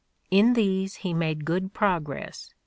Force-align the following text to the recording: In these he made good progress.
In 0.31 0.53
these 0.53 0.95
he 1.05 1.13
made 1.13 1.45
good 1.45 1.75
progress. 1.75 2.55